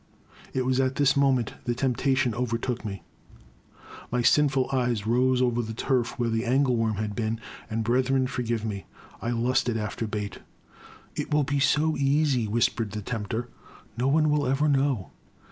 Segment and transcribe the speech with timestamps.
[0.51, 3.03] It was at this moment that temptation overtook me;
[4.11, 7.39] my sinful eyes roved over the turf where the angle worm had been,
[7.69, 8.87] and, brethren, forgive me!—
[9.21, 10.39] I lusted after bait!!
[11.15, 13.49] It will be so easy,*' whispered the tempter,"
[13.99, 15.11] no one will ever know